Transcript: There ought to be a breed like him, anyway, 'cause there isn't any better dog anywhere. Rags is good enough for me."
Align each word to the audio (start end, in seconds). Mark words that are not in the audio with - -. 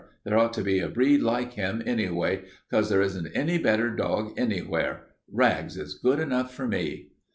There 0.23 0.35
ought 0.35 0.53
to 0.53 0.63
be 0.63 0.79
a 0.79 0.89
breed 0.89 1.21
like 1.21 1.53
him, 1.53 1.83
anyway, 1.85 2.45
'cause 2.71 2.89
there 2.89 3.03
isn't 3.03 3.27
any 3.35 3.59
better 3.59 3.91
dog 3.95 4.33
anywhere. 4.35 5.03
Rags 5.31 5.77
is 5.77 5.93
good 5.93 6.17
enough 6.19 6.51
for 6.51 6.67
me." 6.67 7.09